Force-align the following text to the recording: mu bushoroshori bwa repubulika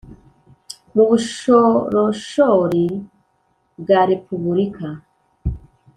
mu 0.93 1.03
bushoroshori 1.09 2.85
bwa 3.79 4.01
repubulika 4.11 4.87